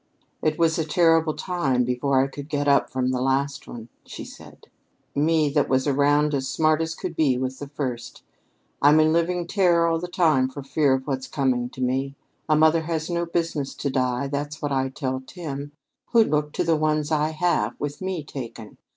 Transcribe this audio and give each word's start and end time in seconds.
"It 0.41 0.57
was 0.57 0.79
a 0.79 0.83
terrible 0.83 1.35
time 1.35 1.83
before 1.83 2.23
I 2.23 2.27
could 2.27 2.49
get 2.49 2.67
up 2.67 2.89
from 2.89 3.11
the 3.11 3.21
last 3.21 3.67
one," 3.67 3.87
she 4.03 4.25
said, 4.25 4.65
"me 5.13 5.47
that 5.51 5.69
was 5.69 5.85
around 5.85 6.33
as 6.33 6.47
smart 6.47 6.81
as 6.81 6.95
could 6.95 7.15
be 7.15 7.37
with 7.37 7.59
the 7.59 7.67
first. 7.67 8.23
I'm 8.81 8.99
in 8.99 9.13
living 9.13 9.45
terror 9.45 9.85
all 9.85 9.99
the 9.99 10.07
time 10.07 10.49
for 10.49 10.63
fear 10.63 10.95
of 10.95 11.05
what's 11.05 11.27
coming 11.27 11.69
to 11.69 11.81
me. 11.81 12.15
A 12.49 12.55
mother 12.55 12.81
has 12.81 13.11
no 13.11 13.27
business 13.27 13.75
to 13.75 13.91
die, 13.91 14.25
that's 14.27 14.59
what 14.59 14.71
I 14.71 14.89
tell 14.89 15.21
Tim. 15.27 15.71
Who'd 16.13 16.31
look 16.31 16.51
to 16.53 16.63
the 16.63 16.75
ones 16.75 17.11
I 17.11 17.29
have, 17.29 17.79
with 17.79 18.01
me 18.01 18.23
taken? 18.23 18.79